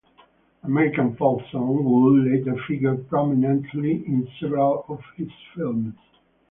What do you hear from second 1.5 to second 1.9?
songs